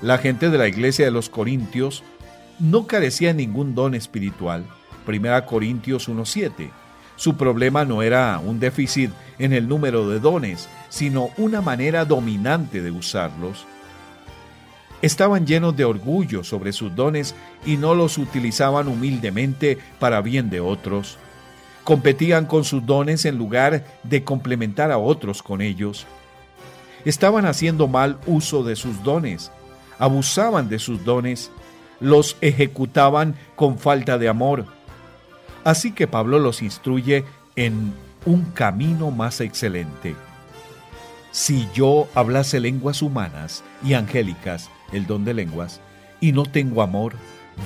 [0.02, 2.04] La gente de la iglesia de los Corintios
[2.58, 4.66] no carecía de ningún don espiritual.
[5.08, 6.68] 1 Corintios 1.7.
[7.16, 12.82] Su problema no era un déficit en el número de dones, sino una manera dominante
[12.82, 13.64] de usarlos.
[15.02, 17.34] Estaban llenos de orgullo sobre sus dones
[17.64, 21.18] y no los utilizaban humildemente para bien de otros.
[21.84, 26.06] Competían con sus dones en lugar de complementar a otros con ellos.
[27.04, 29.52] Estaban haciendo mal uso de sus dones,
[29.98, 31.50] abusaban de sus dones,
[32.00, 34.66] los ejecutaban con falta de amor.
[35.62, 37.24] Así que Pablo los instruye
[37.54, 37.92] en
[38.24, 40.16] un camino más excelente.
[41.30, 45.80] Si yo hablase lenguas humanas y angélicas, el don de lenguas,
[46.20, 47.14] y no tengo amor,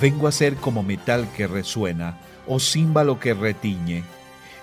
[0.01, 2.17] vengo a ser como metal que resuena
[2.47, 4.03] o címbalo que retiñe.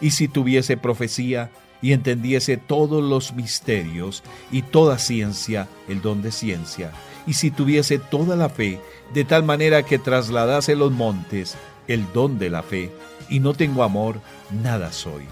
[0.00, 1.50] Y si tuviese profecía
[1.80, 6.92] y entendiese todos los misterios y toda ciencia, el don de ciencia,
[7.26, 8.80] y si tuviese toda la fe,
[9.12, 11.56] de tal manera que trasladase los montes,
[11.86, 12.90] el don de la fe,
[13.28, 14.20] y no tengo amor,
[14.62, 15.24] nada soy.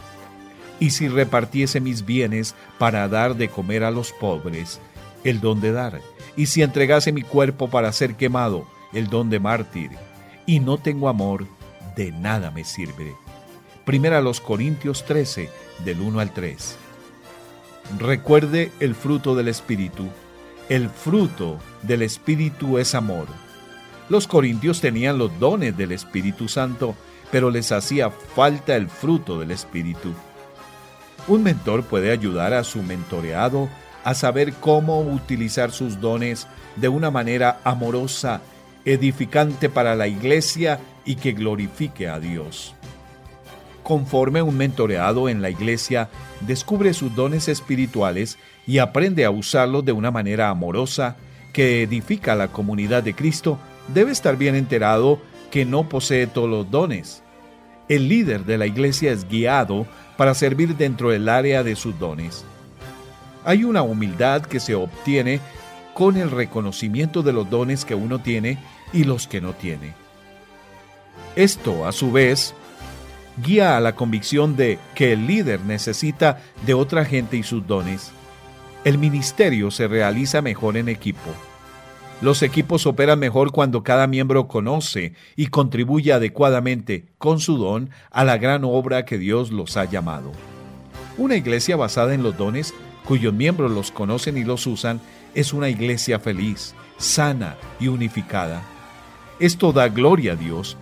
[0.78, 4.80] Y si repartiese mis bienes para dar de comer a los pobres,
[5.24, 6.00] el don de dar,
[6.36, 9.90] y si entregase mi cuerpo para ser quemado, el don de mártir,
[10.44, 11.46] y no tengo amor,
[11.96, 13.14] de nada me sirve.
[13.84, 15.48] Primera los Corintios 13,
[15.84, 16.76] del 1 al 3.
[17.98, 20.08] Recuerde el fruto del Espíritu.
[20.68, 23.26] El fruto del Espíritu es amor.
[24.08, 26.94] Los corintios tenían los dones del Espíritu Santo,
[27.30, 30.12] pero les hacía falta el fruto del Espíritu.
[31.28, 33.68] Un mentor puede ayudar a su mentoreado
[34.06, 36.46] a saber cómo utilizar sus dones
[36.76, 38.40] de una manera amorosa,
[38.84, 42.76] edificante para la iglesia y que glorifique a Dios.
[43.82, 46.08] Conforme un mentoreado en la iglesia
[46.42, 51.16] descubre sus dones espirituales y aprende a usarlos de una manera amorosa
[51.52, 53.58] que edifica a la comunidad de Cristo,
[53.92, 57.24] debe estar bien enterado que no posee todos los dones.
[57.88, 59.84] El líder de la iglesia es guiado
[60.16, 62.44] para servir dentro del área de sus dones.
[63.46, 65.40] Hay una humildad que se obtiene
[65.94, 68.58] con el reconocimiento de los dones que uno tiene
[68.92, 69.94] y los que no tiene.
[71.36, 72.54] Esto, a su vez,
[73.40, 78.10] guía a la convicción de que el líder necesita de otra gente y sus dones.
[78.82, 81.30] El ministerio se realiza mejor en equipo.
[82.20, 88.24] Los equipos operan mejor cuando cada miembro conoce y contribuye adecuadamente con su don a
[88.24, 90.32] la gran obra que Dios los ha llamado.
[91.16, 92.74] Una iglesia basada en los dones
[93.06, 95.00] cuyos miembros los conocen y los usan,
[95.34, 98.62] es una iglesia feliz, sana y unificada.
[99.38, 100.76] Esto da gloria a Dios.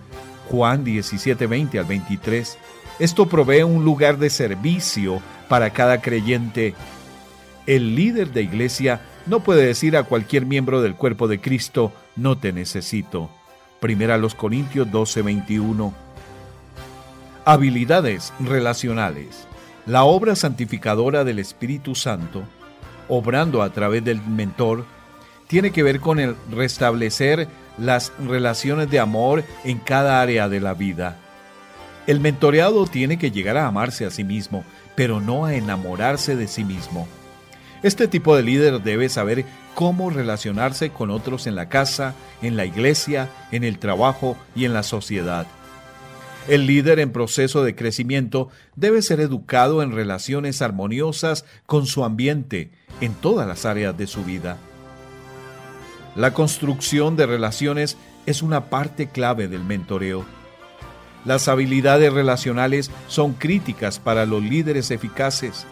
[0.49, 2.57] Juan 17, 20 al 23.
[2.99, 6.73] Esto provee un lugar de servicio para cada creyente.
[7.67, 12.37] El líder de iglesia no puede decir a cualquier miembro del cuerpo de Cristo, no
[12.37, 13.29] te necesito.
[13.79, 15.93] Primera los Corintios 12, 21.
[17.43, 19.47] Habilidades relacionales.
[19.85, 22.43] La obra santificadora del Espíritu Santo,
[23.07, 24.85] obrando a través del mentor,
[25.47, 30.73] tiene que ver con el restablecer las relaciones de amor en cada área de la
[30.73, 31.17] vida.
[32.07, 34.63] El mentoreado tiene que llegar a amarse a sí mismo,
[34.95, 37.07] pero no a enamorarse de sí mismo.
[37.83, 42.65] Este tipo de líder debe saber cómo relacionarse con otros en la casa, en la
[42.65, 45.45] iglesia, en el trabajo y en la sociedad.
[46.47, 52.69] El líder en proceso de crecimiento debe ser educado en relaciones armoniosas con su ambiente
[53.01, 54.57] en todas las áreas de su vida.
[56.15, 60.23] La construcción de relaciones es una parte clave del mentoreo.
[61.25, 65.65] Las habilidades relacionales son críticas para los líderes eficaces.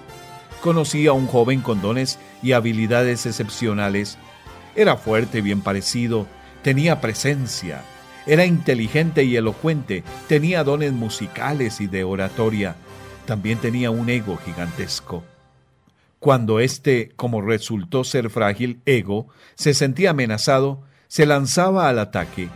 [0.61, 4.17] Conocí a un joven con dones y habilidades excepcionales.
[4.75, 6.25] Era fuerte, bien parecido,
[6.63, 7.83] tenía presencia,
[8.25, 12.75] era inteligente y elocuente, tenía dones musicales y de oratoria.
[13.25, 15.23] También tenía un ego gigantesco.
[16.19, 22.49] Cuando éste, como resultó ser frágil ego, se sentía amenazado, se lanzaba al ataque.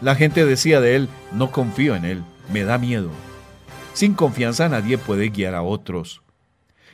[0.00, 3.10] La gente decía de él, no confío en él, me da miedo.
[3.94, 6.22] Sin confianza nadie puede guiar a otros.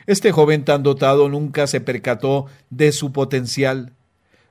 [0.07, 3.93] Este joven tan dotado nunca se percató de su potencial.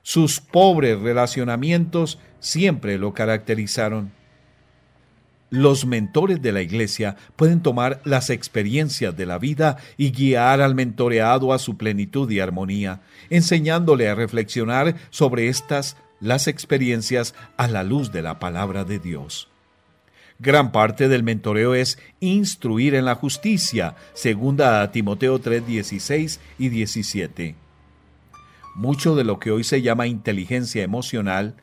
[0.07, 4.13] Sus pobres relacionamientos siempre lo caracterizaron.
[5.49, 10.75] Los mentores de la Iglesia pueden tomar las experiencias de la vida y guiar al
[10.75, 17.83] mentoreado a su plenitud y armonía, enseñándole a reflexionar sobre estas las experiencias a la
[17.83, 19.49] luz de la palabra de Dios.
[20.39, 26.69] Gran parte del mentoreo es instruir en la justicia, segunda a Timoteo 3, 16 y
[26.69, 27.66] 17.
[28.77, 31.55] Mucho de lo que hoy se llama inteligencia emocional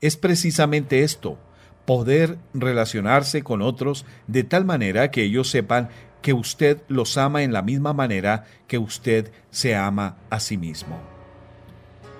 [0.00, 1.38] es precisamente esto,
[1.84, 5.90] poder relacionarse con otros de tal manera que ellos sepan
[6.22, 10.98] que usted los ama en la misma manera que usted se ama a sí mismo.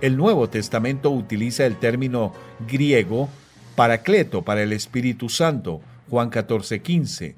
[0.03, 2.35] El Nuevo Testamento utiliza el término
[2.69, 3.31] griego
[3.75, 5.81] paracleto para el Espíritu Santo,
[6.11, 7.37] Juan 14:15.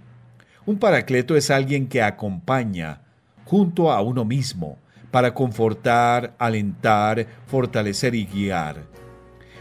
[0.66, 3.02] Un paracleto es alguien que acompaña
[3.44, 4.78] junto a uno mismo
[5.10, 8.86] para confortar, alentar, fortalecer y guiar.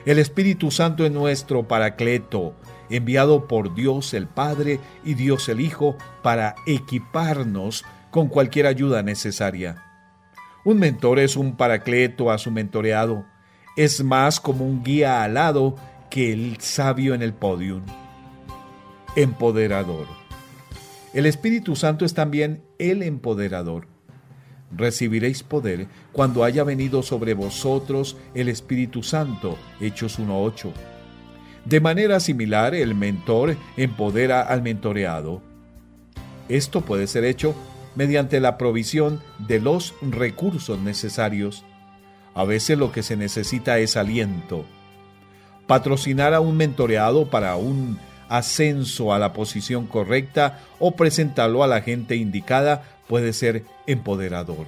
[0.05, 2.55] El Espíritu Santo es nuestro paracleto,
[2.89, 9.83] enviado por Dios el Padre y Dios el Hijo para equiparnos con cualquier ayuda necesaria.
[10.63, 13.25] Un mentor es un paracleto a su mentoreado,
[13.75, 15.75] es más como un guía alado
[16.09, 17.83] que el sabio en el podium.
[19.15, 20.07] Empoderador.
[21.13, 23.96] El Espíritu Santo es también el empoderador
[24.75, 29.57] recibiréis poder cuando haya venido sobre vosotros el Espíritu Santo.
[29.79, 30.71] Hechos 1.8.
[31.65, 35.41] De manera similar, el mentor empodera al mentoreado.
[36.49, 37.55] Esto puede ser hecho
[37.95, 41.65] mediante la provisión de los recursos necesarios.
[42.35, 44.65] A veces lo que se necesita es aliento.
[45.65, 47.99] Patrocinar a un mentoreado para un
[48.29, 54.65] ascenso a la posición correcta o presentarlo a la gente indicada puede ser empoderador.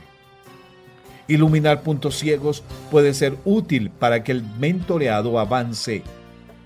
[1.27, 6.01] Iluminar puntos ciegos puede ser útil para que el mentoreado avance.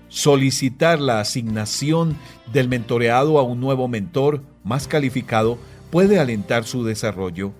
[0.08, 2.16] Solicitar la asignación
[2.50, 5.58] del mentoreado a un nuevo mentor más calificado
[5.90, 7.52] puede alentar su desarrollo.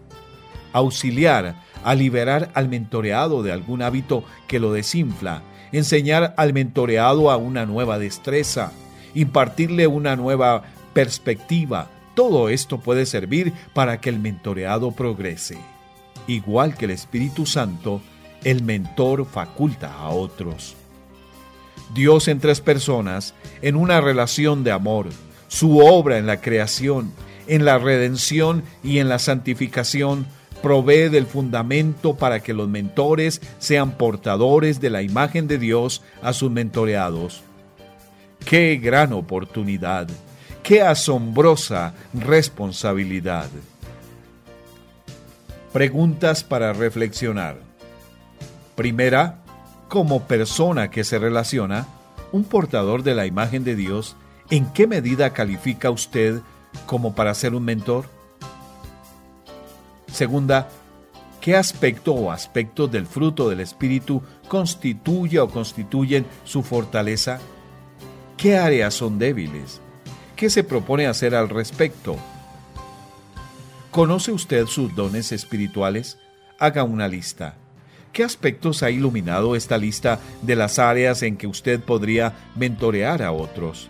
[0.72, 5.42] Auxiliar a liberar al mentoreado de algún hábito que lo desinfla.
[5.72, 8.72] Enseñar al mentoreado a una nueva destreza.
[9.14, 10.62] Impartirle una nueva
[10.94, 15.58] perspectiva todo esto puede servir para que el mentoreado progrese.
[16.26, 18.00] Igual que el Espíritu Santo,
[18.44, 20.76] el mentor faculta a otros.
[21.92, 25.08] Dios en tres personas, en una relación de amor,
[25.48, 27.12] su obra en la creación,
[27.46, 30.26] en la redención y en la santificación,
[30.62, 36.32] provee del fundamento para que los mentores sean portadores de la imagen de Dios a
[36.32, 37.42] sus mentoreados.
[38.46, 40.08] ¡Qué gran oportunidad!
[40.64, 43.50] Qué asombrosa responsabilidad.
[45.74, 47.58] Preguntas para reflexionar.
[48.74, 49.42] Primera,
[49.90, 51.86] como persona que se relaciona,
[52.32, 54.16] un portador de la imagen de Dios,
[54.48, 56.40] ¿en qué medida califica usted
[56.86, 58.06] como para ser un mentor?
[60.10, 60.70] Segunda,
[61.42, 67.38] ¿qué aspecto o aspectos del fruto del Espíritu constituye o constituyen su fortaleza?
[68.38, 69.83] ¿Qué áreas son débiles?
[70.36, 72.16] ¿Qué se propone hacer al respecto?
[73.92, 76.18] ¿Conoce usted sus dones espirituales?
[76.58, 77.54] Haga una lista.
[78.12, 83.30] ¿Qué aspectos ha iluminado esta lista de las áreas en que usted podría mentorear a
[83.30, 83.88] otros?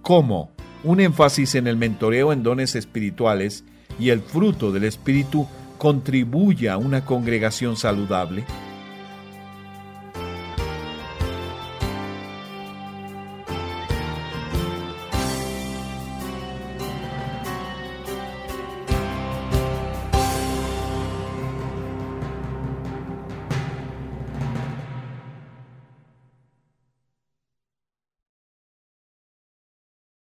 [0.00, 0.50] ¿Cómo?
[0.82, 3.64] Un énfasis en el mentoreo en dones espirituales
[3.98, 8.44] y el fruto del Espíritu contribuye a una congregación saludable.